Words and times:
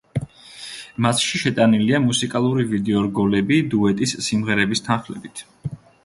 მასში 1.05 1.41
შეტანილია 1.41 1.99
მუსიკალური 2.05 2.65
ვიდეორგოლები 2.71 3.59
დუეტის 3.73 4.15
სიმღერების 4.29 4.83
თანხლებით. 4.89 5.45